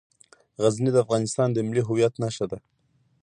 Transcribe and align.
غزني 0.61 0.89
د 0.93 0.97
افغانستان 1.05 1.47
د 1.53 1.57
ملي 1.67 1.83
هویت 1.87 2.13
نښه 2.21 2.45
ده. 2.51 2.57